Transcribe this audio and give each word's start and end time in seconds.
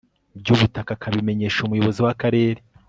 by 0.39 0.47
ubutaka 0.53 0.91
akabimenyesha 0.93 1.59
umuyobozi 1.63 1.99
w 2.05 2.07
akarere 2.13 2.61